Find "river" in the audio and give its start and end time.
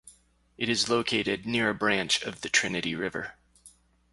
2.95-3.35